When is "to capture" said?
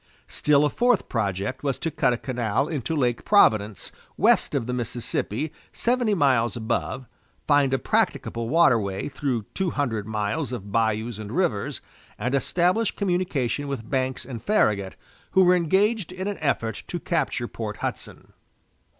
16.87-17.47